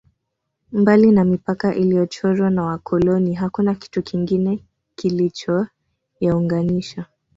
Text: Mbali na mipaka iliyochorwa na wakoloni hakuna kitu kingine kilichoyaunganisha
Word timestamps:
Mbali 0.71 1.11
na 1.11 1.23
mipaka 1.25 1.75
iliyochorwa 1.75 2.49
na 2.49 2.63
wakoloni 2.63 3.33
hakuna 3.33 3.75
kitu 3.75 4.03
kingine 4.03 4.63
kilichoyaunganisha 4.95 7.05